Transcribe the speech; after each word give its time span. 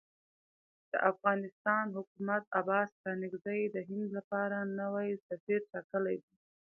د 0.91 0.93
افغانستان 1.11 1.85
حکومت 1.97 2.43
عباس 2.59 2.87
ستانکزی 2.97 3.61
د 3.75 3.77
هند 3.89 4.07
لپاره 4.17 4.55
نوی 4.79 5.09
سفیر 5.27 5.59
ټاکلی 5.71 6.15
دی. 6.23 6.35